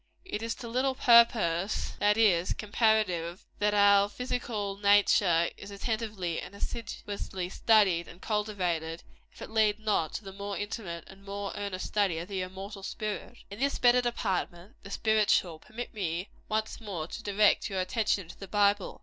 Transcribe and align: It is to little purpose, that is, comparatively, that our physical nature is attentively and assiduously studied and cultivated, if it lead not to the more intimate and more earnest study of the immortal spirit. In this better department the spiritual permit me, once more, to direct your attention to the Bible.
It 0.25 0.41
is 0.41 0.55
to 0.55 0.67
little 0.67 0.95
purpose, 0.95 1.91
that 1.99 2.17
is, 2.17 2.53
comparatively, 2.55 3.39
that 3.59 3.75
our 3.75 4.09
physical 4.09 4.75
nature 4.77 5.51
is 5.57 5.69
attentively 5.69 6.41
and 6.41 6.55
assiduously 6.55 7.49
studied 7.49 8.07
and 8.07 8.19
cultivated, 8.19 9.03
if 9.31 9.43
it 9.43 9.51
lead 9.51 9.77
not 9.77 10.13
to 10.13 10.23
the 10.23 10.33
more 10.33 10.57
intimate 10.57 11.03
and 11.05 11.23
more 11.23 11.51
earnest 11.55 11.85
study 11.85 12.17
of 12.17 12.29
the 12.29 12.41
immortal 12.41 12.81
spirit. 12.81 13.43
In 13.51 13.59
this 13.59 13.77
better 13.77 14.01
department 14.01 14.75
the 14.81 14.89
spiritual 14.89 15.59
permit 15.59 15.93
me, 15.93 16.29
once 16.49 16.81
more, 16.81 17.05
to 17.05 17.21
direct 17.21 17.69
your 17.69 17.79
attention 17.79 18.27
to 18.29 18.39
the 18.39 18.47
Bible. 18.47 18.99